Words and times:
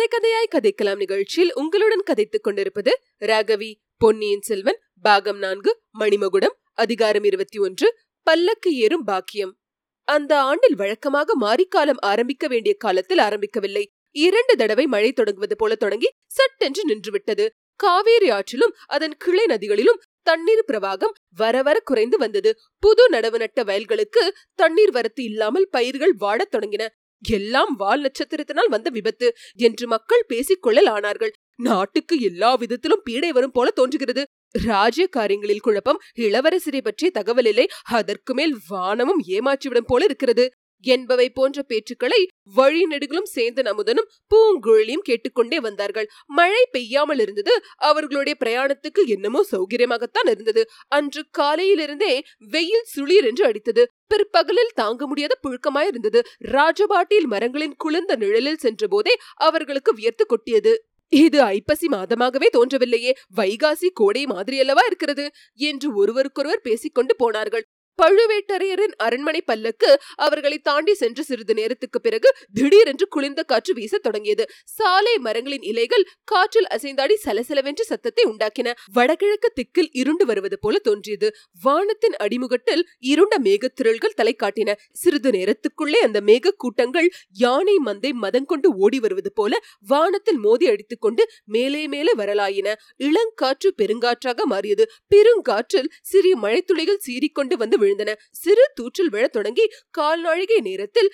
கதை 0.00 0.30
கதையாய் 0.30 0.52
கதைக்கலாம் 0.52 0.96
நிகழ்ச்சியில் 0.96 1.54
உங்களுடன் 1.54 2.02
கதைத்துக் 2.02 2.42
கொண்டிருப்பது 2.42 3.00
ராகவி 3.20 3.74
பொன்னியின் 3.98 4.40
செல்வன் 4.40 4.78
பாகம் 5.02 5.38
நான்கு 5.38 5.80
மணிமகுடம் 5.98 6.54
அதிகாரம் 6.74 7.24
இருபத்தி 7.24 7.58
ஒன்று 7.58 7.98
பல்லக்கு 8.22 8.76
ஏறும் 8.76 9.04
பாக்கியம். 9.04 9.58
அந்த 10.04 10.40
ஆண்டில் 10.40 10.74
வழக்கமாக 10.74 11.36
மாரிக்காலம் 11.40 12.00
ஆரம்பிக்க 12.00 12.46
வேண்டிய 12.46 12.74
காலத்தில் 12.78 13.18
ஆரம்பிக்கவில்லை. 13.18 13.84
இரண்டு 14.10 14.56
தடவை 14.56 14.86
மழை 14.86 15.12
தொடங்குவது 15.12 15.56
போல 15.56 15.74
தொடங்கி 15.74 16.10
சட்டென்று 16.26 16.82
நின்றுவிட்டது. 16.88 17.48
காவேரி 17.76 18.30
ஆற்றிலும் 18.30 18.74
அதன் 18.86 19.16
கிளை 19.16 19.44
நதிகளிலும் 19.46 20.00
தண்ணீர் 20.22 20.64
பிரவாகம் 20.68 21.12
வரவர 21.36 21.80
குறைந்து 21.80 22.18
வந்தது. 22.18 22.58
புது 22.78 23.08
நடவு 23.08 23.38
நட்ட 23.38 23.62
வயல்களுக்கு 23.62 24.34
தண்ணீர் 24.54 24.90
வரத்து 24.90 25.24
இல்லாமல் 25.24 25.68
பயிர்கள் 25.68 26.12
வாடத் 26.12 26.54
தொடங்கின. 26.54 26.88
எல்லாம் 27.22 27.72
வால் 27.76 28.02
நட்சத்திரத்தினால் 28.02 28.68
வந்த 28.68 28.90
விபத்து 28.90 29.28
என்று 29.58 29.86
மக்கள் 29.86 30.24
பேசிக்கொள்ளல் 30.28 30.90
ஆனார்கள் 30.90 31.32
நாட்டுக்கு 31.58 32.20
எல்லா 32.20 32.54
விதத்திலும் 32.54 33.02
பீடை 33.10 33.30
வரும் 33.30 33.50
போல 33.50 33.70
தோன்றுகிறது. 33.70 34.22
ராஜ்ய 34.64 35.06
காரியங்களில் 35.06 35.60
குழப்பம் 35.60 36.00
இளவரசரை 36.18 36.80
பற்றிய 36.82 37.10
தகவல் 37.10 37.44
இல்லை 37.44 37.66
அதற்கு 37.82 38.34
மேல் 38.34 38.54
வானமும் 38.68 39.20
ஏமாற்றிவிடும் 39.28 39.86
போல 39.86 40.04
இருக்கிறது. 40.04 40.44
என்பவை 40.80 41.30
போன்ற 41.30 41.64
பேச்சுக்களை 41.68 42.26
வழி 42.54 42.82
நெடுகளும் 42.84 43.28
சேந்தன் 43.34 43.68
அமுதனும் 43.68 44.08
பூங்குழலியும் 44.34 45.04
கேட்டுக்கொண்டே 45.04 45.60
வந்தார்கள். 45.60 46.10
மழை 46.26 46.66
பெய்யாமல் 46.70 47.18
இருந்தது. 47.18 47.50
அவர்களுடைய 47.76 48.36
பிரயாணத்துக்கு 48.44 49.06
என்னமோ 49.06 49.42
சௌகரியமாகத்தான் 49.52 50.30
இருந்தது. 50.30 50.64
அன்று 50.88 51.24
காலையிலிருந்தே 51.38 52.20
வெயில் 52.38 52.86
சுளீர் 52.96 53.24
என்று 53.24 53.44
அடித்தது. 53.46 53.84
பிற்பகலில் 54.06 54.72
தாங்க 54.74 55.06
முடியாத 55.06 55.38
புழுக்கமாயிருந்தது 55.42 56.20
ராஜபாட்டியில் 56.52 57.26
மரங்களின் 57.26 57.76
குளிர்ந்த 57.76 58.16
நிழலில் 58.16 58.56
சென்ற 58.56 58.86
போதே 58.86 59.16
அவர்களுக்கு 59.34 59.94
வியர்த்து 59.94 60.26
கொட்டியது. 60.26 60.84
இது 61.08 61.42
ஐப்பசி 61.42 61.86
மாதமாகவே 61.86 62.48
தோன்றவில்லையே. 62.52 63.12
வைகாசி 63.36 63.88
கோடை 63.92 64.24
மாதிரியல்லவா 64.24 64.84
இருக்கிறது? 64.86 65.30
என்று 65.54 65.94
ஒருவருக்கொருவர் 65.94 66.60
பேசிக்கொண்டு 66.60 67.16
போனார்கள். 67.16 67.64
பழுவேட்டரையரின் 68.00 68.94
அரண்மனை 68.96 69.42
பல்லக்கு 69.42 70.00
அவர்களை 70.14 70.58
தாண்டி 70.58 70.94
சென்று 70.94 71.24
சிறிது 71.24 71.54
நேரத்துக்கு 71.54 72.00
பிறகு 72.00 72.34
திடீரென்று 72.52 73.08
குளிர்ந்த 73.08 73.42
காற்று 73.42 73.74
வீசத் 73.74 74.02
தொடங்கியது. 74.02 74.44
சாலை 74.64 75.18
மரங்களின் 75.18 75.62
இலைகள் 75.62 76.04
காற்றில் 76.24 76.66
அசைந்தாடி 76.70 77.14
சலசலவென்று 77.24 77.80
சத்தத்தை 77.80 78.24
உண்டாக்கின. 78.24 78.72
வடகிழக்கு 78.92 79.52
திக்கில் 79.52 79.88
இருண்டு 79.92 80.26
வருவது 80.26 80.58
போல 80.58 80.78
தோன்றியது. 80.78 81.34
வானத்தின் 81.62 82.14
அடிமுகட்டில் 82.20 82.82
இருண்ட 82.98 83.36
மேகத்திரள்கள் 83.38 84.14
தலை 84.14 84.36
காட்டின. 84.42 84.74
சிறிது 84.92 85.30
நேரத்துக்குள்ளே 85.30 86.00
அந்த 86.00 86.20
மேக 86.20 86.50
கூட்டங்கள் 86.56 87.10
யானை 87.34 87.76
மந்தை 87.84 88.12
மதங்கொண்டு 88.22 88.66
ஓடி 88.66 89.00
வருவது 89.00 89.32
போல 89.32 89.58
வானத்தில் 89.86 90.36
மோதி 90.36 90.68
அடித்துக் 90.68 91.00
கொண்டு 91.00 91.28
மேலே 91.44 91.86
மேலே 91.86 92.12
வரலாயின. 92.16 92.74
இளங்காற்று 92.98 93.70
பெருங்காற்றாக 93.82 94.44
மாறியது. 94.44 94.90
பெருங்காற்றில் 95.14 95.90
சிறிய 96.02 96.36
மழைத்துளிகள் 96.36 97.04
சீறிக்கொண்டு 97.06 97.54
வந்து 97.54 97.78
விழுந்தன. 97.90 98.14
சிறு 98.30 98.72
தூற்றில் 98.80 99.10
விழத் 99.10 99.32
தொடங்கி 99.32 99.70
கால்நாழிகை 99.98 100.60
நேரத்தில் 100.60 101.12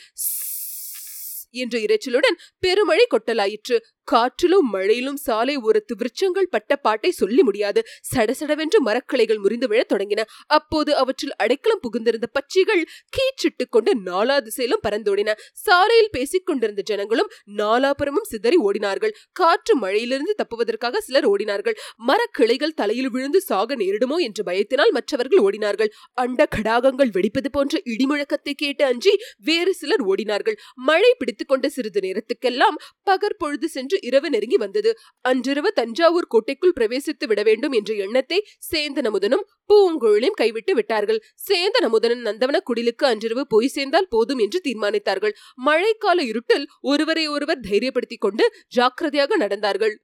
என்ற 1.51 1.79
இரைச்சலுடன் 1.79 2.37
பெருமழை 2.59 3.07
கொட்டலாயிற்று. 3.07 3.77
காற்றிலும் 4.13 4.69
மழையிலும் 4.73 5.21
சாலை 5.27 5.55
ஓரத்து 5.59 5.95
விருட்சங்கள் 5.99 6.51
பட்ட 6.51 6.77
பாட்டை 6.77 7.11
சொல்லி 7.11 7.43
முடியாது. 7.43 7.81
சடசடவென்று 8.15 8.79
மரக்கிளைகள் 8.85 9.39
முறிந்து 9.39 9.69
விழத் 9.69 9.93
தொடங்கின. 9.93 10.25
அப்போது 10.47 10.97
அவற்றில் 10.97 11.35
அடைக்கலம் 11.37 11.81
புகுந்திருந்த 11.81 12.27
பச்சிகள் 12.33 12.83
கீச்சிட்டு 13.17 13.65
கொண்டு 13.71 13.93
நாலா 14.01 14.37
திசையிலும் 14.41 14.85
பறந்தோடின. 14.89 15.33
சாலையில் 15.53 16.13
பேசிக் 16.13 16.47
கொண்டிருந்த 16.47 16.83
ஜனங்களும் 16.83 17.31
நாலாபுரமும் 17.57 18.29
சிதறி 18.29 18.57
ஓடினார்கள். 18.57 19.15
காற்று 19.33 19.77
மழையிலிருந்து 19.79 20.35
தப்புவதற்காக 20.43 20.99
சிலர் 20.99 21.29
ஓடினார்கள். 21.29 21.77
மரக்கிளைகள் 22.09 22.75
தலையில் 22.75 23.11
விழுந்து 23.11 23.41
சாக 23.41 23.77
நேரிடுமோ 23.77 24.17
என்ற 24.19 24.43
பயத்தினால் 24.53 24.91
மற்றவர்கள் 24.91 25.43
ஓடினார்கள். 25.47 25.93
அண்ட 26.13 26.49
கடாகங்கள் 26.57 27.11
வெடிப்பது 27.11 27.51
போன்ற 27.53 27.81
இடிமுழக்கத்தை 27.85 28.55
கேட்டு 28.57 28.85
அஞ்சி 28.85 29.15
வேறு 29.39 29.75
சிலர் 29.75 30.05
ஓடினார்கள். 30.07 30.57
மழை 30.75 31.15
பிடித்துக் 31.19 31.49
கொண்ட 31.49 31.69
சிறிது 31.69 32.01
நேரத்துக்கெல்லாம் 32.01 32.77
பகற்பொழுது 33.11 33.69
சென்று 33.69 33.96
இரவு 34.01 34.31
நெருங்கி 34.31 34.57
வந்தது. 34.57 34.99
அன்றிரவு 35.21 35.73
தஞ்சாவூர் 35.73 36.27
கோட்டைக்குள் 36.29 36.77
பிரவேசித்து 36.81 37.27
விட 37.27 37.43
வேண்டும் 37.43 37.73
என்ற 37.73 37.95
எண்ணத்தை 37.95 38.47
சேந்தன 38.73 39.11
முதனும் 39.11 39.47
பூங்குழலியும் 39.69 40.37
கைவிட்டு 40.37 40.75
விட்டார்கள். 40.75 41.23
சேந்தன 41.49 41.89
முதனன் 41.89 42.25
நந்தவன 42.25 42.61
குடிலுக்கு 42.71 43.05
அன்றிரவு 43.05 43.47
போய் 43.47 43.67
சேர்ந்தால் 43.67 44.09
போதும் 44.09 44.39
என்று 44.39 44.61
தீர்மானித்தார்கள். 44.65 45.37
மழைக்கால 45.67 46.19
இருட்டில் 46.21 46.69
ஒருவரை 46.81 47.27
ஒருவர் 47.27 47.61
தைரியப்படுத்திக் 47.61 48.25
கொண்டு 48.27 48.53
ஜாக்கிரதையாக 48.69 49.37
நடந்தார்கள். 49.37 49.95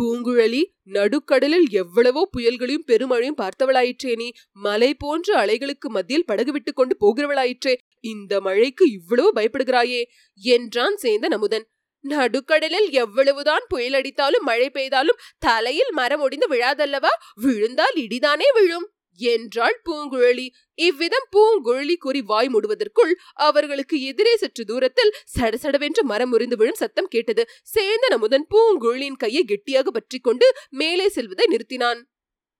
பூங்குழலி 0.00 0.62
நடுக்கடலில் 0.84 1.66
எவ்வளவோ 1.70 2.28
புயல்களையும் 2.36 2.86
பெருமழையும் 2.86 3.38
பார்த்தவளாயிற்றே 3.42 4.16
நீ. 4.16 4.32
மலை 4.52 4.94
போன்ற 4.94 5.46
அலைகளுக்கு 5.46 5.88
மத்தியில் 5.88 6.24
படகு 6.24 6.52
விட்டு 6.52 6.72
கொண்டு 6.72 6.96
போகிறவளாயிற்றே. 7.00 7.74
இந்த 8.00 8.40
மழைக்கு 8.40 8.90
இவ்வளவு 8.90 9.32
பயப்படுகிறாயே? 9.32 10.02
என்றான் 10.42 10.96
சேந்தன் 11.02 11.34
அமுதன் 11.34 11.66
நடுக்கடலில் 12.04 12.90
எவ்வளவுதான் 12.90 13.64
புயல் 13.68 13.92
அடித்தாலும் 13.92 14.44
மழை 14.44 14.70
பெய்தாலும் 14.70 15.22
தலையில் 15.38 15.92
மரம் 15.92 16.20
ஒடிந்து 16.20 16.48
விழாதல்லவா? 16.50 17.12
விழுந்தால் 17.34 17.96
இடிதானே 17.96 18.48
விழும்? 18.54 18.86
என்றாள் 19.18 19.80
பூங்குழலி. 19.84 20.46
இவ்விதம் 20.74 21.26
பூங்குழலி 21.36 21.96
கூறி 21.96 22.20
வாய் 22.20 22.48
மூடுவதற்குள் 22.48 23.12
அவர்களுக்கு 23.32 23.96
எதிரே 24.02 24.36
சற்று 24.36 24.64
தூரத்தில் 24.64 25.14
சடசடவென்று 25.38 26.02
மரம் 26.02 26.28
முறிந்து 26.28 26.56
விழும் 26.56 26.74
சத்தம் 26.74 27.08
கேட்டது. 27.08 27.44
சேந்தன் 27.74 28.16
அமுதன் 28.16 28.46
பூங்குழலியின் 28.54 29.16
கையை 29.16 29.44
கெட்டியாக 29.44 29.90
பற்றி 29.90 30.18
கொண்டு 30.18 30.48
மேலே 30.68 31.08
செல்வதை 31.08 31.46
நிறுத்தினான். 31.50 32.02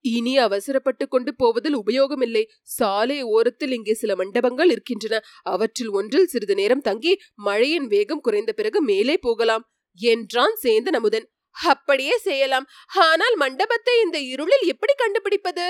இனி 0.04 0.32
அவசரப்பட்டு 0.38 1.04
கொண்டு 1.08 1.30
போவதில் 1.34 1.76
உபயோகமில்லை. 1.82 2.42
சாலை 2.76 3.18
ஓரத்தில் 3.34 3.74
இங்கே 3.76 3.94
சில 4.02 4.14
மண்டபங்கள் 4.20 4.70
இருக்கின்றன. 4.74 5.20
அவற்றில் 5.52 5.92
ஒன்றில் 5.98 6.30
சிறிது 6.32 6.54
நேரம் 6.54 6.84
தங்கி 6.88 7.12
மழையின் 7.46 7.88
வேகம் 7.94 8.24
குறைந்த 8.26 8.52
பிறகு 8.52 8.80
மேலே 8.90 9.16
போகலாம். 9.18 9.64
என்றான் 10.00 10.56
சேந்தன் 10.64 10.98
அமுதன் 11.00 11.26
அப்படியே 11.56 12.14
செய்யலாம். 12.18 12.68
ஆனால் 13.08 13.36
மண்டபத்தை 13.36 13.96
இந்த 14.04 14.18
இருளில் 14.32 14.64
எப்படி 14.72 14.94
கண்டுபிடிப்பது? 15.02 15.66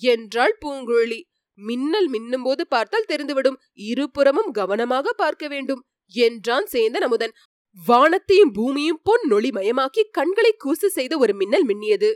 என்றாள் 0.00 0.54
பூங்குழலி. 0.62 1.20
மின்னல் 1.58 2.08
மின்னும் 2.08 2.44
போது 2.46 2.62
பார்த்தால் 2.66 3.08
தெரிந்துவிடும். 3.08 3.60
இருபுறமும் 3.90 4.50
கவனமாக 4.50 5.12
பார்க்க 5.22 5.44
வேண்டும் 5.48 5.82
என்றான் 6.14 6.66
சேந்தன் 6.74 7.06
அமுதன் 7.08 7.34
வானத்தையும் 7.78 8.52
பூமியும் 8.52 9.00
பொன் 9.02 9.24
நொளிமயமாக்கி 9.32 10.02
கண்களை 10.10 10.52
கூசு 10.64 10.88
செய்த 10.88 11.12
ஒரு 11.18 11.32
மின்னல் 11.40 11.66
மின்னியது. 11.70 12.10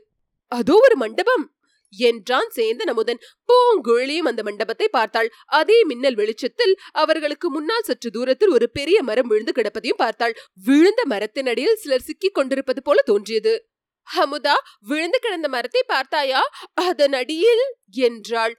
அதோ 0.53 0.75
ஒரு 0.87 0.97
மண்டபம். 0.97 1.45
என்றான் 1.93 2.51
சேந்தன் 2.55 2.89
அமுதன். 2.89 3.21
பூங்குழலியும் 3.49 4.29
அந்த 4.31 4.43
மண்டபத்தை 4.43 4.89
பார்த்தாள். 4.89 5.29
அதே 5.47 5.79
மின்னல் 5.85 6.15
வெளிச்சத்தில் 6.15 6.75
அவர்களுக்கு 6.93 7.51
முன்னால் 7.51 7.83
சற்று 7.83 8.11
தூரத்தில் 8.11 8.49
ஒரு 8.49 8.71
பெரிய 8.71 9.03
மரம் 9.03 9.27
விழுந்து 9.27 9.53
கிடப்பதையும் 9.53 10.03
பார்த்தாள். 10.05 10.37
விழுந்த 10.55 11.03
மரத்தின் 11.05 11.47
அடியில் 11.47 11.77
சிலர் 11.77 12.03
சிக்கிக் 12.03 12.35
கொண்டிருப்பது 12.35 12.83
போல 12.83 13.03
தோன்றியது. 13.03 13.55
அமுதா 14.09 14.55
விழுந்து 14.81 15.19
கிடந்த 15.19 15.49
மரத்தை 15.49 15.83
பார்த்தாயா? 15.87 16.41
அதன் 16.75 17.13
அடியில் 17.13 17.65
என்றாள். 17.91 18.55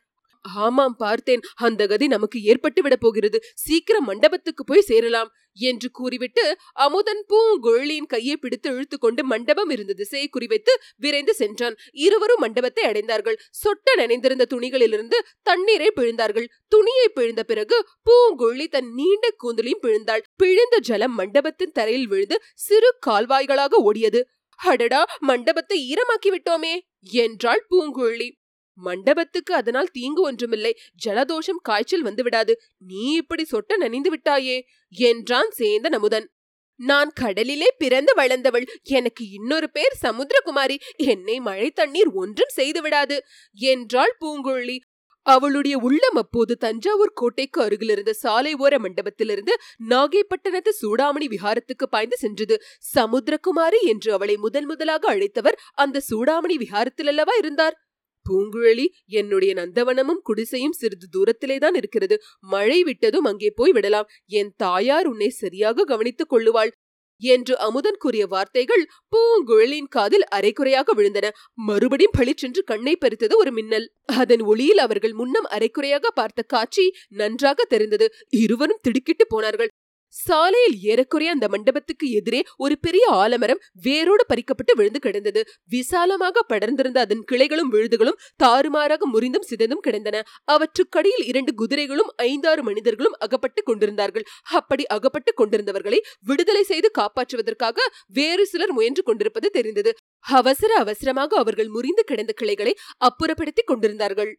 ஆமாம் 0.46 0.96
பார்த்தேன். 0.96 1.42
அந்த 1.56 1.88
கதி 1.88 2.08
நமக்கு 2.08 2.42
ஏற்பட்டு 2.42 2.82
விட 2.82 2.96
போகிறது. 2.96 3.38
சீக்கிரம் 3.56 4.04
மண்டபத்துக்கு 4.04 4.64
போய் 4.64 4.82
சேரலாம் 4.82 5.32
என்று 5.54 5.92
கூறிவிட்டு 5.92 6.58
அமுதன் 6.74 7.26
பூங்குழலியின் 7.30 8.06
கையை 8.06 8.38
பிடித்து 8.38 8.70
இழுத்து 8.70 8.98
கொண்டு 8.98 9.24
மண்டபம் 9.24 9.70
இருந்த 9.70 9.94
திசையை 9.94 10.30
குறிவைத்து 10.30 10.74
விரைந்து 10.98 11.34
சென்றான். 11.34 11.76
இருவரும் 11.92 12.40
மண்டபத்தை 12.40 12.84
அடைந்தார்கள். 12.84 13.40
சொட்ட 13.64 13.96
நனைந்திருந்த 13.98 14.48
துணிகளிலிருந்து 14.54 15.20
தண்ணீரை 15.42 15.92
பிழிந்தார்கள். 15.96 16.48
துணியை 16.68 17.08
பிழிந்த 17.10 17.44
பிறகு 17.44 17.80
பூங்குழலி 18.10 18.68
தன் 18.68 18.94
நீண்ட 18.94 19.36
கூந்தலையும் 19.44 19.84
பிழிந்தாள். 19.86 20.24
பிழிந்த 20.36 20.78
ஜலம் 20.80 21.16
மண்டபத்தின் 21.16 21.72
தரையில் 21.72 22.08
விழுந்து 22.08 22.42
சிறு 22.56 22.92
கால்வாய்களாக 23.08 23.82
ஓடியது. 23.84 24.22
அடடா 24.60 25.04
மண்டபத்தை 25.20 25.78
ஈரமாக்கி 25.92 26.30
விட்டோமே 26.34 26.74
என்றாள் 27.22 27.66
பூங்குழலி 27.70 28.28
மண்டபத்துக்கு 28.76 29.54
அதனால் 29.54 29.88
தீங்கு 29.92 30.22
ஒன்றுமில்லை. 30.22 30.78
ஜலதோஷம் 31.06 31.62
காய்ச்சல் 31.62 32.04
வந்துவிடாது. 32.04 32.52
நீ 32.78 33.14
இப்படி 33.14 33.46
சொட்ட 33.52 33.78
நனிந்து 33.78 34.12
விட்டாயே. 34.16 34.62
என்றான் 34.90 35.50
சேந்தன் 35.58 35.94
அமுதன் 35.94 36.30
நான் 36.76 37.12
கடலிலே 37.16 37.68
பிறந்து 37.78 38.14
வளர்ந்தவள். 38.16 38.66
எனக்கு 38.84 39.30
இன்னொரு 39.30 39.72
பேர் 39.72 39.98
சமுத்திரகுமாரி. 40.02 40.80
என்னை 40.96 41.40
மழை 41.40 41.72
தண்ணீர் 41.72 42.08
ஒன்றும் 42.08 42.48
செய்து 42.48 42.82
விடாது. 42.82 43.24
என்றாள் 43.54 44.18
பூங்குழலி. 44.22 44.80
அவளுடைய 45.22 45.78
உள்ளம் 45.78 46.16
அப்போது 46.16 46.58
தஞ்சாவூர் 46.58 47.12
கோட்டைக்கு 47.14 47.62
அருகில் 47.62 47.90
இருந்த 47.90 48.14
சாலை 48.14 48.56
ஓர 48.56 48.78
மண்டபத்திலிருந்து 48.78 49.54
நாகைப்பட்டினத்து 49.90 50.70
சூடாமணி 50.82 51.28
விஹாரத்துக்கு 51.28 51.86
பாய்ந்து 51.90 52.18
சென்றது. 52.18 52.62
சமுத்திரகுமாரி 52.96 53.80
என்று 53.82 54.14
அவளை 54.14 54.36
முதன் 54.38 54.66
முதலாக 54.66 55.16
அழைத்தவர் 55.16 55.56
அந்த 55.74 56.02
சூடாமணி 56.10 56.58
விஹாரத்தில் 56.58 57.08
அல்லவா 57.08 57.34
இருந்தார்? 57.34 57.83
பூங்குழலி 58.30 58.86
என்னுடைய 59.20 59.54
நந்தவனமும் 59.54 60.22
குடிசையும் 60.30 60.78
சிறிது 60.82 61.08
தூரத்திலே 61.16 61.58
தான் 61.58 61.74
இருக்கிறது. 61.74 62.16
மழை 62.40 62.80
விட்டதும் 62.84 63.28
அங்கே 63.32 63.52
போய் 63.56 63.72
விடலாம். 63.72 64.10
என் 64.32 64.54
தாயார் 64.58 65.06
உன்னை 65.06 65.30
சரியாக 65.42 65.84
கவனித்துக் 65.84 66.32
கொள்ளுவாள் 66.34 66.74
என்று 67.22 67.54
அமுதன் 67.58 68.00
கூறிய 68.00 68.24
வார்த்தைகள் 68.28 68.84
பூங்குழலின் 69.14 69.90
காதில் 69.90 70.26
அரைக்குறையாக 70.36 70.94
விழுந்தன. 70.94 71.28
மறுபடியும் 71.68 72.16
பளிச்சென்று 72.18 72.62
கண்ணை 72.64 72.96
பறித்தது 72.96 73.38
ஒரு 73.38 73.52
மின்னல். 73.52 73.88
அதன் 74.22 74.44
ஒளியில் 74.44 74.78
அவர்கள் 74.78 75.14
முன்னம் 75.14 75.48
அரைக்குறையாக 75.52 76.12
பார்த்த 76.14 76.42
காட்சி 76.48 76.86
நன்றாக 77.22 77.66
தெரிந்தது. 77.66 78.08
இருவரும் 78.30 78.82
திடுக்கிட்டு 78.82 79.28
போனார்கள். 79.28 79.72
சாலையில் 80.14 80.78
ஏறக்குறைய 80.84 81.32
அந்த 81.32 81.48
மண்டபத்துக்கு 81.48 82.12
எதிரே 82.12 82.46
ஒரு 82.58 82.80
பெரிய 82.80 83.06
ஆலமரம் 83.14 83.62
வேரோடு 83.82 84.26
பறிக்கப்பட்டு 84.30 84.74
விழுந்து 84.76 85.00
கிடந்தது. 85.00 85.42
விசாலமாக 85.70 86.44
படர்ந்திருந்த 86.50 87.00
அதன் 87.00 87.24
கிளைகளும் 87.32 87.72
விழுதுகளும் 87.72 88.20
தாறுமாறாக 88.36 89.08
முறிந்தும் 89.14 89.48
சிதைந்தும் 89.50 89.80
கிடந்தன. 89.80 90.24
அவற்றுக்கடியில் 90.48 91.26
இரண்டு 91.26 91.54
குதிரைகளும் 91.54 92.12
ஐந்தாறு 92.16 92.64
மனிதர்களும் 92.64 93.18
அகப்பட்டு 93.20 93.64
கொண்டிருந்தார்கள். 93.64 94.26
அப்படி 94.52 94.86
அகப்பட்டு 94.86 95.34
கொண்டிருந்தவர்களை 95.34 96.00
விடுதலை 96.26 96.64
செய்து 96.64 96.92
காப்பாற்றுவதற்காக 97.00 97.78
வேறு 98.14 98.46
சிலர் 98.46 98.72
முயன்று 98.72 99.04
கொண்டிருப்பது 99.04 99.50
தெரிந்தது. 99.50 99.94
அவசர 100.26 100.76
அவசரமாக 100.78 101.38
அவர்கள் 101.38 101.68
முறிந்து 101.68 102.04
கிடந்த 102.04 102.34
கிளைகளை 102.34 102.76
அப்புறப்படுத்திக் 103.00 103.64
கொண்டிருந்தார்கள். 103.64 104.32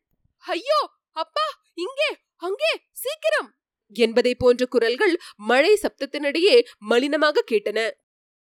ஐயோ! 0.45 0.81
அப்பா! 1.13 1.47
இங்கே! 1.75 2.11
அங்கே! 2.43 2.73
சீக்கிரம்! 2.93 3.51
என்பதை 3.89 4.35
போன்ற 4.35 4.67
குரல்கள் 4.67 5.19
மழை 5.37 5.79
சப்தத்தினிடையே 5.83 6.65
மலினமாக 6.91 7.45
கேட்டன. 7.51 7.91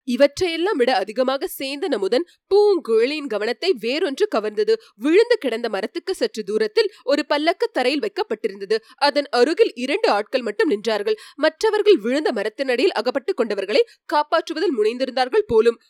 இவற்றையெல்லாம் 0.03 0.77
விட 0.77 0.95
அதிகமாக 0.95 1.47
சேர்ந்த 1.47 1.87
நமுதன் 1.87 2.25
பூங்குழலியின் 2.55 3.27
கவனத்தை 3.27 3.75
வேறொன்று 3.81 4.27
கவர்ந்தது. 4.35 4.73
விழுந்து 4.95 5.37
கிடந்த 5.37 5.69
மரத்துக்கு 5.69 6.15
சற்று 6.15 6.43
தூரத்தில் 6.43 6.93
ஒரு 7.03 7.25
பல்லக்கு 7.25 7.67
தரையில் 7.67 8.01
வைக்கப்பட்டிருந்தது. 8.01 8.77
அதன் 8.95 9.27
அருகில் 9.29 9.73
இரண்டு 9.75 10.09
ஆட்கள் 10.09 10.41
மட்டும் 10.41 10.69
நின்றார்கள். 10.69 11.15
மற்றவர்கள் 11.35 11.95
விழுந்த 11.95 12.31
மரத்தினடியில் 12.31 12.91
அகப்பட்டுக் 12.91 13.39
கொண்டவர்களை 13.39 13.79
காப்பாற்றுவதில் 14.13 14.77
முனைந்திருந்தார்கள் 14.77 15.47
போலும். 15.47 15.81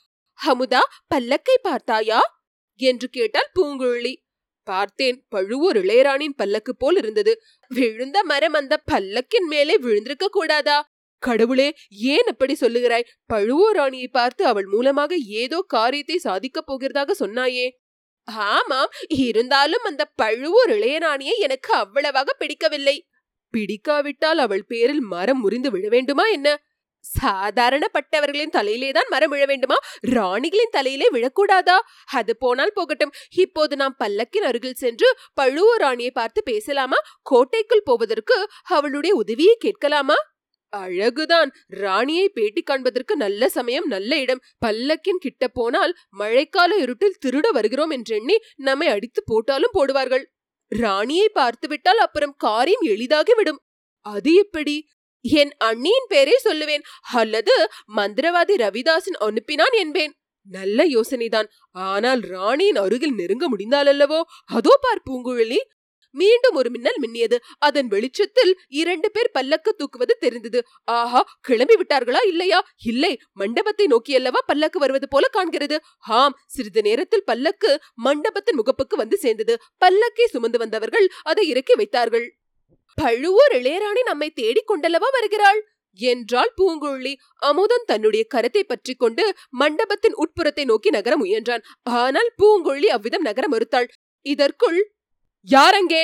ஹமுதா 0.46 0.80
பல்லக்கை 1.16 1.58
பார்த்தாயா? 1.62 2.42
என்று 2.76 3.10
கேட்டால் 3.10 3.50
பூங்குழலி. 3.60 4.16
பார்த்தேன். 4.64 5.26
பழுவூர் 5.30 5.78
இளையராணின் 5.78 6.36
பல்லக்கு 6.36 6.76
போல் 6.76 6.98
இருந்தது. 6.98 7.42
விழுந்த 7.68 8.24
மரம் 8.24 8.54
அந்த 8.54 8.82
பல்லக்கின் 8.92 9.48
மேலே 9.48 9.78
விழுந்திருக்க 9.78 10.28
கூடாதா? 10.28 10.92
கடவுளே 11.24 11.76
ஏன் 11.90 12.26
அப்படி 12.26 12.56
சொல்லுகிறாய்? 12.60 13.10
பழுவூர் 13.26 13.76
ராணியை 13.76 14.08
பார்த்து 14.08 14.46
அவள் 14.46 14.66
மூலமாக 14.66 15.16
ஏதோ 15.16 15.64
காரியத்தை 15.68 16.18
சாதிக்கப் 16.18 16.72
போகிறதாக 16.72 17.12
சொன்னாயே. 17.20 17.68
ஆமாம் 18.24 18.92
இருந்தாலும் 19.08 19.84
அந்த 19.84 20.06
பழுவூர் 20.16 20.70
இளையராணியை 20.70 21.36
எனக்கு 21.38 21.74
அவ்வளவாக 21.74 22.34
பிடிக்கவில்லை. 22.34 23.08
பிடிக்காவிட்டால் 23.54 24.38
அவள் 24.38 24.66
பேரில் 24.68 25.02
மரம் 25.02 25.40
முறிந்து 25.40 25.72
விழ 25.72 25.88
வேண்டுமா 25.88 26.26
என்ன? 26.28 26.50
சாதாரணப்பட்டவர்களின் 27.04 28.50
தலையிலே 28.50 28.92
தான் 28.92 29.10
மரம் 29.10 29.30
விழ 29.30 29.46
வேண்டுமா? 29.46 29.78
ராணிகளின் 30.12 30.72
தலையிலே 30.72 31.08
விழக்கூடாதா? 31.14 31.78
அது 32.12 32.38
போனால் 32.38 32.74
போகட்டும். 32.74 33.14
இப்போது 33.36 33.76
நாம் 33.76 33.96
பல்லக்கின் 34.04 34.46
அருகில் 34.46 34.74
சென்று 34.74 35.18
பழுவூர் 35.34 35.80
ராணியை 35.80 36.12
பார்த்து 36.12 36.44
பேசலாமா? 36.44 36.98
கோட்டைக்குள் 37.22 37.84
போவதற்கு 37.84 38.50
அவளுடைய 38.64 39.16
உதவியை 39.16 39.56
கேட்கலாமா? 39.60 40.16
அழகுதான். 40.74 41.50
ராணியை 41.68 42.30
பேட்டி 42.30 42.62
காண்பதற்கு 42.62 43.16
நல்ல 43.16 43.50
சமயம் 43.50 43.86
நல்ல 43.86 44.20
இடம். 44.20 44.42
பல்லக்கின் 44.66 45.20
கிட்ட 45.20 45.48
போனால் 45.48 45.98
மழைக்கால 46.20 46.72
இருட்டில் 46.78 47.20
திருட 47.26 47.50
வருகிறோம் 47.52 47.90
என்றெண்ணி 47.90 48.38
நம்மை 48.56 48.88
அடித்து 48.88 49.24
போட்டாலும் 49.26 49.76
போடுவார்கள். 49.80 50.24
ராணியை 50.72 51.30
பார்த்துவிட்டால் 51.30 51.98
அப்புறம் 51.98 52.34
காரியம் 52.38 52.86
எளிதாகிவிடும். 52.86 53.62
அது 54.06 54.34
எப்படி? 54.34 54.88
என் 55.24 55.54
அண்ணியின் 55.64 56.10
பேரே 56.10 56.36
சொல்லுவேன். 56.44 56.84
அல்லது 57.14 57.70
மந்திரவாதி 57.96 58.56
ரவிதாசன் 58.56 59.20
அனுப்பினான் 59.20 59.76
என்பேன். 59.78 60.14
நல்ல 60.48 60.86
யோசனைதான். 60.86 61.48
ஆனால் 61.72 62.20
ராணியின் 62.20 62.76
அருகில் 62.76 63.14
நெருங்க 63.14 63.48
முடிந்தாலல்லவோ? 63.50 64.22
அதோ 64.46 64.78
பார் 64.82 65.02
பூங்குழலி. 65.10 65.58
மீண்டும் 66.12 66.56
ஒரு 66.56 66.70
மின்னல் 66.70 67.00
மின்னியது. 67.02 67.38
அதன் 67.58 67.88
வெளிச்சத்தில் 67.88 68.60
இரண்டு 68.68 69.12
பேர் 69.12 69.32
பல்லக்கு 69.32 69.76
தூக்குவது 69.76 70.12
தெரிந்தது. 70.20 70.66
ஆஹா 70.84 71.38
கிளம்பி 71.42 71.76
விட்டார்களா 71.76 72.28
இல்லையா? 72.28 72.68
இல்லை 72.84 73.20
மண்டபத்தை 73.34 73.88
நோக்கியல்லவா 73.88 74.38
பல்லக்கு 74.46 74.80
வருவது 74.80 75.08
போல 75.08 75.30
காண்கிறது. 75.34 75.78
ஆம் 76.00 76.38
சிறிது 76.48 76.82
நேரத்தில் 76.82 77.24
பல்லக்கு 77.24 77.82
மண்டபத்தின் 77.94 78.60
முகப்புக்கு 78.60 78.96
வந்து 78.96 79.18
சேர்ந்தது. 79.18 79.58
பல்லக்கை 79.86 80.26
சுமந்து 80.26 80.58
வந்தவர்கள் 80.58 81.10
அதை 81.24 81.48
இறக்கி 81.48 81.76
வைத்தார்கள். 81.76 82.28
பழுவூர் 82.96 83.54
இளையராணி 83.54 84.02
நம்மை 84.04 84.30
தேடிக் 84.30 84.70
கொண்டல்லவா 84.72 85.10
வருகிறாள்? 85.12 85.60
என்றாள் 86.00 86.52
பூங்குழலி. 86.62 87.14
அமுதன் 87.40 87.86
தன்னுடைய 87.86 88.24
கரத்தை 88.36 88.64
பற்றி 88.64 88.94
கொண்டு 88.94 89.24
மண்டபத்தின் 89.50 90.16
உட்புறத்தை 90.16 90.66
நோக்கி 90.66 90.90
நகர 90.90 91.16
முயன்றான். 91.18 91.64
ஆனால் 91.84 92.30
பூங்குழலி 92.42 92.86
அவ்விதம் 92.86 93.22
நகர 93.22 93.48
மறுத்தாள். 93.48 93.88
இதற்குள் 94.26 94.80
யாரங்கே? 95.48 96.04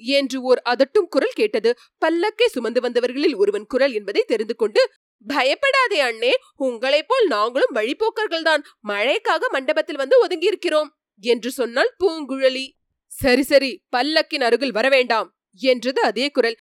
என்று 0.00 0.38
ஓர் 0.42 0.60
அதட்டும் 0.64 1.08
குரல் 1.08 1.36
கேட்டது. 1.36 1.70
பல்லக்கை 2.06 2.46
சுமந்து 2.46 2.80
வந்தவர்களில் 2.80 3.36
ஒருவன் 3.36 3.66
குரல் 3.66 3.92
என்பதை 3.92 4.22
தெரிந்து 4.26 4.54
கொண்டு 4.56 4.80
பயப்படாதே 5.26 6.00
அண்ணே 6.00 6.32
உங்களைப் 6.56 7.08
போல் 7.08 7.26
நாங்களும் 7.26 7.74
வழிபோக்கர்கள்தான் 7.74 8.62
மழைக்காக 8.88 9.48
மண்டபத்தில் 9.50 9.96
வந்து 9.96 10.16
ஒதுங்கியிருக்கிறோம் 10.26 10.90
என்று 11.22 11.50
சொன்னாள் 11.50 11.90
பூங்குழலி. 11.98 12.66
சரி 13.12 13.42
சரி 13.42 13.70
பல்லக்கின் 13.96 14.40
அருகில் 14.40 14.74
வரவேண்டாம். 14.74 15.28
என்றது 15.54 16.02
அதே 16.02 16.30
குரல். 16.30 16.58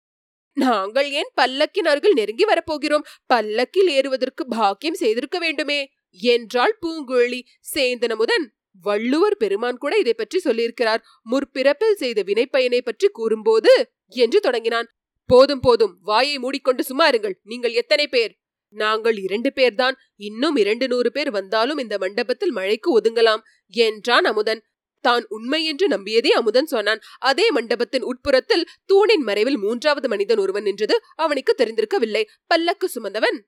நாங்கள் 0.52 1.10
ஏன் 1.10 1.30
பல்லக்கின் 1.40 1.86
அருகில் 1.86 2.12
நெருங்கி 2.12 2.44
வரப்போகிறோம்? 2.44 3.06
பல்லக்கில் 3.26 3.88
ஏறுவதற்கு 3.88 4.46
பாக்கியம் 4.46 4.94
செய்திருக்க 4.94 5.38
வேண்டுமே? 5.38 5.92
என்றாள் 6.12 6.78
பூங்குழலி. 6.86 7.40
சேந்தனமுதன் 7.74 8.52
வள்ளுவர் 8.84 9.36
பெருமான் 9.36 9.78
கூட 9.78 9.96
இதை 9.96 10.14
பற்றி 10.14 10.40
சொல்லியிருக்கிறார். 10.44 11.02
முற்பிறப்பில் 11.30 11.92
செய்த 11.92 12.22
வினைப்பயனை 12.22 12.78
பற்றி 12.78 13.08
கூறும்போது 13.08 13.90
என்று 14.08 14.40
தொடங்கினான். 14.40 14.88
போதும் 15.26 15.60
போதும். 15.60 15.98
வாயை 16.02 16.38
மூடிக்கொண்டு 16.38 16.82
சும்மா 16.84 17.08
இருங்கள். 17.08 17.36
நீங்கள் 17.42 17.72
எத்தனை 17.72 18.08
பேர்? 18.08 18.32
நாங்கள் 18.68 19.16
இரண்டு 19.16 19.52
பேர்தான். 19.54 19.92
இன்னும் 20.16 20.56
இரண்டு 20.56 20.88
நூறு 20.88 21.12
பேர் 21.12 21.30
வந்தாலும் 21.30 21.78
இந்த 21.78 21.98
மண்டபத்தில் 21.98 22.52
மழைக்கு 22.52 23.00
ஒதுங்கலாம் 23.00 23.42
என்றான் 23.68 24.24
அமுதன். 24.24 24.62
தான் 25.04 25.24
உண்மை 25.28 25.60
என்று 25.64 25.86
நம்பியதே 25.88 26.30
அமுதன் 26.40 26.70
சொன்னான். 26.74 27.02
அதே 27.22 27.46
மண்டபத்தின் 27.50 28.06
உட்புறத்தில் 28.10 28.68
தூணின் 28.86 29.24
மறைவில் 29.28 29.58
மூன்றாவது 29.58 30.08
மனிதன் 30.08 30.38
ஒருவன் 30.38 30.62
நின்றது 30.62 30.96
அவனுக்கு 31.16 31.54
தெரிந்திருக்கவில்லை. 31.58 32.22
பல்லக்கு 32.50 32.88
சுமந்தவன். 32.94 33.38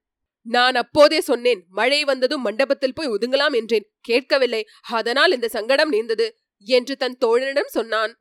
நான் 0.47 0.77
அப்போதே 0.77 1.19
சொன்னேன் 1.21 1.61
மழை 1.71 2.01
வந்ததும் 2.05 2.45
மண்டபத்தில் 2.47 2.95
போய் 2.95 3.13
ஒதுங்கலாம் 3.15 3.55
என்றேன். 3.61 3.87
கேட்கவில்லை. 4.01 4.63
அதனால் 4.91 5.35
இந்த 5.37 5.49
சங்கடம் 5.49 5.89
நேர்ந்தது 5.89 6.27
என்று 6.67 6.95
தன் 6.97 7.19
தோழனிடம் 7.25 7.75
சொன்னான். 7.77 8.13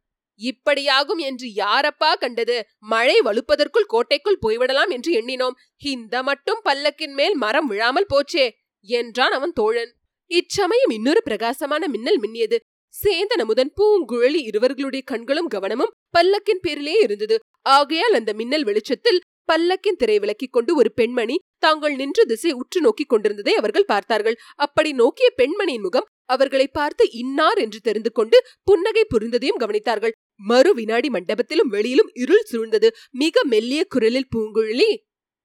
இப்படியாகும் 0.42 1.22
என்று 1.28 1.48
யாரப்பா 1.56 2.10
கண்டது? 2.14 2.56
மழை 2.86 3.18
வலுப்பதற்குள் 3.26 3.92
கோட்டைக்குள் 3.94 4.42
போய்விடலாம் 4.42 4.92
என்று 4.96 5.12
எண்ணினோம். 5.20 5.56
இந்த 5.86 6.16
மட்டும் 6.24 6.60
பல்லக்கின் 6.64 7.14
மேல் 7.14 7.36
மரம் 7.36 7.68
விழாமல் 7.68 8.12
போச்சே 8.14 8.48
என்றான் 8.88 9.36
அவன் 9.38 9.54
தோழன். 9.54 9.92
இச்சமயம் 10.32 10.94
இன்னொரு 10.98 11.22
பிரகாசமான 11.24 11.84
மின்னல் 11.88 12.20
மின்னியது. 12.20 12.58
சேந்தனமுதன் 13.04 13.72
பூங்குழலி 13.78 14.42
இருவர்களுடைய 14.42 15.04
கண்களும் 15.06 15.48
கவனமும் 15.48 15.94
பல்லக்கின் 16.18 16.62
பேரிலே 16.62 17.00
இருந்தது. 17.00 17.40
ஆகையால் 17.62 18.14
அந்த 18.14 18.34
மின்னல் 18.34 18.64
வெளிச்சத்தில் 18.64 19.22
பல்லக்கின் 19.52 19.98
திரை 19.98 20.20
விலக்கிக் 20.20 20.52
கொண்டு 20.52 20.76
ஒரு 20.76 20.94
பெண்மணி 20.94 21.36
தாங்கள் 21.58 21.96
நின்ற 21.96 22.24
திசை 22.24 22.52
உற்று 22.52 22.82
நோக்கிக் 22.82 23.10
கொண்டிருந்ததை 23.10 23.54
அவர்கள் 23.54 23.86
பார்த்தார்கள். 23.86 24.36
அப்படி 24.56 24.94
நோக்கிய 24.94 25.30
பெண்மணியின் 25.38 25.82
முகம் 25.82 26.06
அவர்களை 26.26 26.68
பார்த்து 26.68 27.12
இன்னார் 27.12 27.58
என்று 27.58 27.80
தெரிந்து 27.80 28.12
கொண்டு 28.12 28.44
புன்னகை 28.64 29.06
புரிந்ததையும் 29.06 29.60
கவனித்தார்கள். 29.60 30.12
மறு 30.36 30.74
வினாடி 30.74 31.10
மண்டபத்திலும் 31.10 31.68
வெளியிலும் 31.68 32.12
இருள் 32.14 32.48
சூழ்ந்தது. 32.52 32.90
மிக 33.12 33.44
மெல்லிய 33.44 33.86
குரலில் 33.86 34.32
பூங்குழலி 34.36 34.92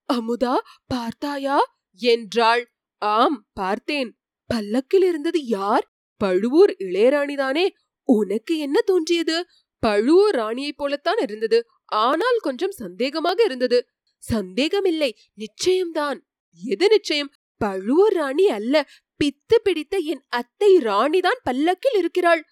அமுதா 0.09 0.57
பார்த்தாயா? 0.87 1.59
என்றாள். 2.01 2.65
ஆம் 2.99 3.47
பார்த்தேன். 3.53 4.11
பல்லக்கில் 4.47 5.03
இருந்தது 5.03 5.47
யார்? 5.47 5.90
பழுவூர் 6.21 6.73
இளையராணிதானே 6.79 7.67
உனக்கு 8.09 8.55
என்ன 8.59 8.79
தோன்றியது? 8.81 9.37
பழுவூர் 9.83 10.35
ராணியைப் 10.35 10.77
போலத்தான் 10.77 11.21
இருந்தது. 11.21 11.59
ஆனால் 12.01 12.39
கொஞ்சம் 12.41 12.75
சந்தேகமாக 12.79 13.39
இருந்தது. 13.45 13.79
சந்தேகமில்லை. 14.23 15.11
நிச்சயம்தான். 15.37 16.19
எது 16.65 16.89
நிச்சயம்? 16.89 17.31
பழுவூர் 17.61 18.13
ராணி 18.13 18.47
அல்ல. 18.49 18.77
பித்து 19.21 19.57
பிடித்த 19.63 19.97
என் 20.13 20.23
அத்தை 20.29 20.71
ராணிதான் 20.79 21.41
பல்லக்கில் 21.43 21.99
இருக்கிறாள். 21.99 22.43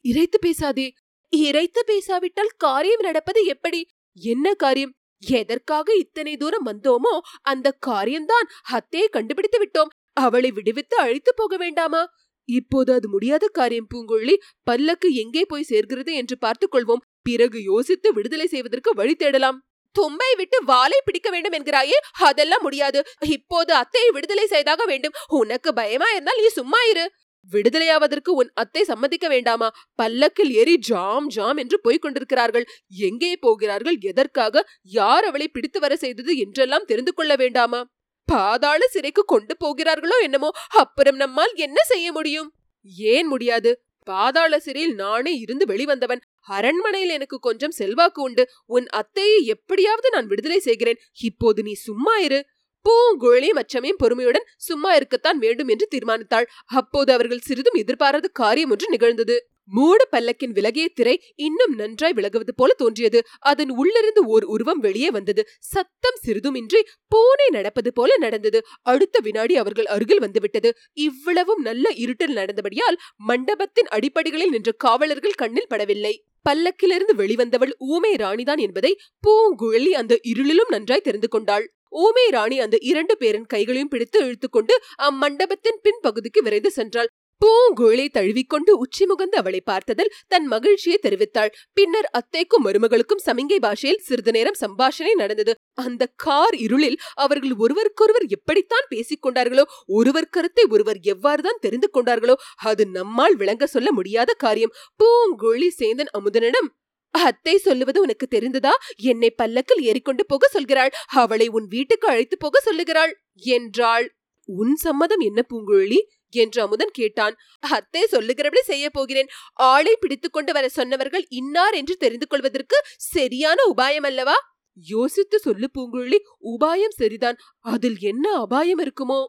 இறைத்து 0.00 0.38
பேசாதே. 0.38 0.88
இறைத்து 1.30 1.80
பேசாவிட்டால் 1.84 2.56
காரியம் 2.56 3.00
நடப்பது 3.00 3.40
எப்படி? 3.44 3.80
என்ன 4.16 4.54
காரியம்? 4.54 4.94
எதற்காக 5.22 5.94
இத்தனை 5.94 6.32
தூரம் 6.36 6.66
வந்தோமோ 6.66 7.14
அந்த 7.42 7.68
காரியம்தான் 7.80 8.48
அத்தையை 8.72 9.06
கண்டுபிடித்து 9.10 9.58
விட்டோம். 9.62 9.92
அவளை 10.16 10.50
விடுவித்து 10.50 10.96
அழைத்து 10.96 11.32
போக 11.34 11.56
வேண்டாமா? 11.56 12.02
இப்போது 12.44 12.92
அது 12.92 13.08
முடியாத 13.08 13.48
காரியம். 13.52 13.86
பூங்கொழி 13.94 14.34
பல்லக்கு 14.62 15.14
எங்கே 15.14 15.44
போய் 15.44 15.62
சேர்கிறது 15.62 16.14
என்று 16.14 16.38
பார்த்துக் 16.38 16.74
கொள்வோம். 16.74 17.04
பிறகு 17.22 17.62
யோசித்து 17.62 18.12
விடுதலை 18.12 18.46
செய்வதற்கு 18.46 18.94
வழி 18.94 19.14
தேடலாம். 19.14 19.62
தும்பை 19.92 20.34
விட்டு 20.36 20.64
வாளை 20.64 21.00
பிடிக்க 21.04 21.30
வேண்டும் 21.30 21.52
என்கிறாயே? 21.52 21.98
அதெல்லாம் 22.12 22.62
முடியாது. 22.62 23.04
இப்போது 23.20 23.74
அத்தையை 23.74 24.10
விடுதலை 24.12 24.46
செய்தாக 24.46 24.84
வேண்டும். 24.84 25.12
உனக்கு 25.28 25.74
பயமா 25.74 26.10
இருந்தால் 26.10 26.40
நீ 26.40 26.48
சும்மா 26.48 26.78
இரு. 26.90 27.10
விடுதலையாவதற்கு 27.52 28.28
உன் 28.28 28.50
அத்தை 28.54 28.84
சம்மதிக்க 28.84 29.28
வேண்டாமா? 29.28 29.68
பல்லக்கில் 29.94 30.50
ஏறி 30.50 30.78
ஜாம் 30.78 31.28
ஜாம் 31.28 31.56
என்று 31.56 31.80
போய்க் 31.80 32.02
கொண்டிருக்கிறார்கள். 32.02 32.66
எங்கே 32.88 33.36
போகிறார்கள்? 33.36 33.96
எதற்காக? 34.00 34.64
யார் 34.82 35.24
அவளை 35.24 35.48
பிடித்து 35.48 35.80
வர 35.80 35.96
செய்தது? 35.96 36.36
என்றெல்லாம் 36.36 36.84
தெரிந்து 36.84 37.14
கொள்ள 37.14 37.36
வேண்டாமா? 37.36 37.86
பாதாள 38.32 38.86
சிறைக்கு 38.86 39.24
கொண்டு 39.24 39.56
போகிறார்களோ 39.56 40.18
என்னமோ? 40.18 40.50
அப்புறம் 40.68 41.16
நம்மால் 41.16 41.54
என்ன 41.54 41.82
செய்ய 41.82 42.12
முடியும்? 42.12 42.54
ஏன் 42.96 43.26
முடியாது? 43.26 43.82
பாதாள 44.04 44.60
சிறையில் 44.60 44.94
நானே 44.94 45.32
இருந்து 45.34 45.66
வெளிவந்தவன். 45.66 46.22
அரண்மனையில் 46.40 47.08
எனக்கு 47.08 47.38
கொஞ்சம் 47.38 47.70
செல்வாக்கு 47.70 48.22
உண்டு. 48.22 48.48
உன் 48.66 48.86
அத்தையை 48.92 49.44
எப்படியாவது 49.44 50.10
நான் 50.10 50.26
விடுதலை 50.26 50.58
செய்கிறேன். 50.58 50.98
இப்போது 51.20 51.62
நீ 51.62 51.72
சும்மா 51.72 52.16
இரு. 52.16 52.46
பூங்குழலியும் 52.84 53.60
அச்சமையும் 53.60 54.00
பொறுமையுடன் 54.04 54.46
சும்மா 54.56 54.94
இருக்கத்தான் 54.94 55.38
வேண்டும் 55.38 55.68
என்று 55.68 55.88
தீர்மானித்தாள். 55.90 56.46
அப்போது 56.64 57.12
அவர்கள் 57.12 57.38
சிறிதும் 57.38 57.74
எதிர்பாராத 57.74 58.28
காரியம் 58.32 58.70
ஒன்று 58.70 58.88
நிகழ்ந்தது. 58.88 59.51
மூடு 59.72 60.04
பல்லக்கின் 60.10 60.54
விலகிய 60.54 60.86
திரை 60.94 61.14
இன்னும் 61.36 61.74
நன்றாய் 61.74 62.16
விலகுவது 62.16 62.52
போல 62.56 62.70
தோன்றியது. 62.74 63.20
அதன் 63.40 63.70
உள்ளிருந்து 63.70 64.22
ஓர் 64.24 64.44
உருவம் 64.44 64.80
வெளியே 64.80 65.10
வந்தது. 65.10 65.44
சத்தம் 65.72 66.18
சிறிதுமின்றி 66.24 66.80
பூனை 67.08 67.48
நடப்பது 67.50 67.92
போல 67.92 68.16
நடந்தது. 68.16 68.60
அடுத்த 68.82 69.18
வினாடி 69.22 69.56
அவர்கள் 69.56 69.86
அருகில் 69.86 70.20
வந்துவிட்டது. 70.20 70.72
இவ்வளவும் 70.92 71.62
நல்ல 71.62 71.88
இருட்டில் 71.94 72.36
நடந்தபடியால் 72.36 72.98
மண்டபத்தின் 73.16 73.88
அடிப்படைகளில் 73.88 74.50
நின்ற 74.50 74.72
காவலர்கள் 74.76 75.40
கண்ணில் 75.42 75.70
படவில்லை. 75.70 76.14
பல்லக்கிலிருந்து 76.50 77.14
வெளிவந்தவள் 77.16 77.72
ஊமை 77.78 78.12
ராணிதான் 78.14 78.58
என்பதை 78.58 78.92
பூங்குழலி 79.26 79.92
அந்த 80.00 80.14
இருளிலும் 80.28 80.68
நன்றாய் 80.68 81.06
தெரிந்து 81.08 81.28
கொண்டாள். 81.28 81.66
ஊமை 81.94 82.26
ராணி 82.30 82.56
அந்த 82.60 82.76
இரண்டு 82.80 83.14
பேரின் 83.16 83.46
கைகளையும் 83.46 83.88
பிடித்து 83.88 84.18
இழுத்துக்கொண்டு 84.24 84.74
அம்மண்டபத்தின் 85.02 85.80
பின்பகுதிக்கு 85.84 86.40
விரைந்து 86.42 86.70
சென்றாள். 86.76 87.10
பூங்குழலி 87.42 88.04
தழுவிக்கொண்டு 88.16 88.72
உச்சி 88.82 89.04
முகந்து 89.10 89.36
அவளை 89.40 89.60
பார்த்ததில் 89.70 90.10
தன் 90.32 90.46
மகிழ்ச்சியை 90.46 90.98
தெரிவித்தாள். 91.02 91.50
பின்னர் 91.72 92.08
அத்தைக்கும் 92.18 92.64
மருமகளுக்கும் 92.66 93.22
சமிங்கை 93.26 93.58
பாஷையில் 93.64 94.02
சிறிது 94.08 94.32
நேரம் 94.36 94.58
சம்பாஷணை 94.60 95.14
நடந்தது. 95.14 95.52
அந்த 95.78 96.02
கார் 96.16 96.56
இருளில் 96.56 96.98
அவர்கள் 97.14 97.54
ஒருவருக்கொருவர் 97.58 98.26
எப்படித்தான் 98.36 98.86
பேசிக் 98.88 99.22
கொண்டார்களோ 99.24 99.64
ஒருவர் 99.98 100.30
கருத்தை 100.30 100.66
ஒருவர் 100.70 101.00
எவ்வாறுதான் 101.14 101.60
தெரிந்து 101.60 101.90
கொண்டார்களோ 101.92 102.36
அது 102.64 102.86
நம்மால் 102.98 103.36
விளங்க 103.36 103.66
சொல்ல 103.66 103.88
முடியாத 103.92 104.30
காரியம். 104.44 104.74
பூங்குழலி 105.00 105.70
சேந்தன் 105.80 106.14
அமுதனிடம் 106.18 106.70
அத்தை 107.14 107.54
சொல்லுவது 107.58 107.98
உனக்கு 108.00 108.26
தெரிந்ததா? 108.30 108.72
என்னை 109.10 109.30
பல்லக்கில் 109.40 109.82
ஏறிக்கொண்டு 109.82 110.22
போக 110.26 110.48
சொல்கிறாள். 110.54 110.92
அவளை 111.22 111.46
உன் 111.48 111.68
வீட்டுக்கு 111.68 112.06
அழைத்து 112.08 112.36
போக 112.38 112.60
சொல்லுகிறாள் 112.60 113.12
என்றாள். 113.56 114.06
உன் 114.48 114.74
சம்மதம் 114.84 115.22
என்ன 115.26 115.40
பூங்குழலி 115.50 115.98
என்று 116.32 116.62
அமுதன் 116.62 116.90
கேட்டான். 116.92 117.36
அத்தை 117.60 118.06
சொல்லுகிறபடி 118.06 118.62
செய்ய 118.62 118.90
போகிறேன். 118.90 119.28
ஆளை 119.52 119.96
பிடித்துக்கொண்டு 120.00 120.52
வர 120.52 120.68
சொன்னவர்கள் 120.68 121.24
இன்னார் 121.28 121.74
என்று 121.74 121.96
தெரிந்து 121.96 122.26
கொள்வதற்கு 122.26 122.76
சரியான 122.96 123.62
உபாயம் 123.76 124.06
அல்லவா? 124.06 124.50
யோசித்து 124.74 125.38
சொல்லு 125.38 125.70
பூங்குழலி 125.78 126.18
உபாயம் 126.44 126.96
சரிதான். 126.96 127.36
அதில் 127.58 127.96
என்ன 128.00 128.30
அபாயம் 128.30 128.78
இருக்குமோ? 128.78 129.26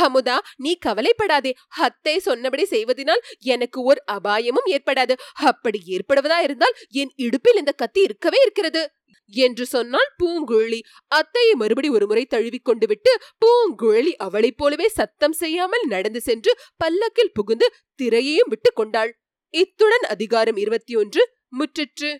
அமுதா 0.00 0.38
நீ 0.56 0.76
கவலைப்படாதே. 0.76 1.54
அத்தை 1.68 2.18
சொன்னபடி 2.18 2.64
செய்வதனால் 2.64 3.22
எனக்கு 3.38 3.82
ஒரு 3.82 4.02
அபாயமும் 4.06 4.66
ஏற்படாது. 4.66 5.12
அப்படி 5.34 5.82
ஏற்படுவதா 5.86 6.38
இருந்தால் 6.38 6.74
என் 6.88 7.12
இடுப்பில் 7.16 7.56
இந்த 7.56 7.72
கத்தி 7.72 8.02
இருக்கவே 8.02 8.38
இருக்கிறது. 8.42 8.90
என்று 9.26 9.66
சொன்னாள் 9.66 10.14
பூங்குழலி 10.22 10.80
அத்தையை 11.14 11.54
மறுபடி 11.54 11.88
ஒருமுறை 11.88 12.24
தழுவிக்கொண்டு 12.26 12.86
விட்டு 12.86 13.12
பூங்குழலி 13.44 14.12
அவளைப் 14.16 14.56
போலவே 14.56 14.88
சத்தம் 14.88 15.32
செய்யாமல் 15.32 15.86
நடந்து 15.86 16.20
சென்று 16.20 16.56
பல்லக்கில் 16.76 17.32
புகுந்து 17.32 17.72
திரையையும் 18.02 18.48
விட்டு 18.48 18.72
கொண்டாள். 18.72 19.20
இத்துடன் 19.54 20.06
அதிகாரம் 20.08 20.56
இருபத்தி 20.56 20.96
ஒன்று 20.96 21.22
முற்றிற்று. 21.58 22.10